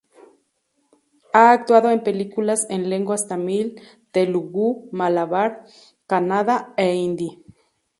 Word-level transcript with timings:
Ha 1.31 1.51
actuado 1.51 1.91
en 1.91 2.01
películas 2.01 2.65
en 2.71 2.89
lenguas 2.89 3.27
tamil, 3.31 3.67
telugu, 4.13 4.67
malabar, 5.01 5.49
kannada 6.11 6.55
e 6.75 6.87
hindi. 7.03 7.29